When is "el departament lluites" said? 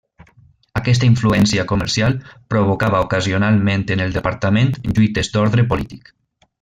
4.07-5.31